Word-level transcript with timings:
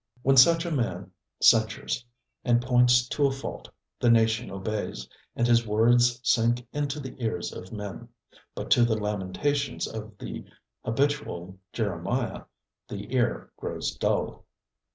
When 0.23 0.35
such 0.35 0.65
a 0.65 0.71
man 0.71 1.11
censures, 1.43 2.03
and 2.43 2.59
points 2.59 3.07
to 3.09 3.27
a 3.27 3.31
fault, 3.31 3.69
the 3.99 4.09
nation 4.09 4.49
obeys, 4.49 5.07
and 5.35 5.45
his 5.45 5.67
words 5.67 6.19
sink 6.23 6.65
into 6.73 6.99
the 6.99 7.15
ears 7.23 7.53
of 7.53 7.71
men; 7.71 8.09
but 8.55 8.71
to 8.71 8.83
the 8.83 8.97
lamentations 8.97 9.85
of 9.85 10.17
the 10.17 10.43
habitual 10.83 11.59
Jeremiah 11.71 12.45
the 12.87 13.13
ear 13.13 13.51
grows 13.57 13.95
dull. 13.95 14.45